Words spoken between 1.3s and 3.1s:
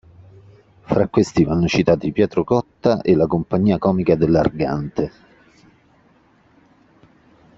vanno citati Pietro Cotta